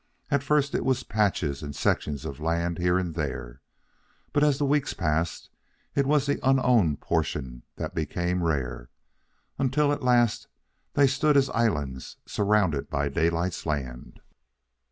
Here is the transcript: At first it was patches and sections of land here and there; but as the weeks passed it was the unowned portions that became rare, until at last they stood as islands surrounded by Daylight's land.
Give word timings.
At 0.31 0.41
first 0.41 0.73
it 0.73 0.83
was 0.83 1.03
patches 1.03 1.61
and 1.61 1.75
sections 1.75 2.25
of 2.25 2.39
land 2.39 2.79
here 2.79 2.97
and 2.97 3.13
there; 3.13 3.61
but 4.33 4.43
as 4.43 4.57
the 4.57 4.65
weeks 4.65 4.95
passed 4.95 5.51
it 5.93 6.07
was 6.07 6.25
the 6.25 6.39
unowned 6.41 7.01
portions 7.01 7.61
that 7.75 7.93
became 7.93 8.41
rare, 8.43 8.89
until 9.59 9.91
at 9.93 10.01
last 10.01 10.47
they 10.95 11.05
stood 11.05 11.37
as 11.37 11.51
islands 11.51 12.17
surrounded 12.25 12.89
by 12.89 13.09
Daylight's 13.09 13.63
land. 13.67 14.21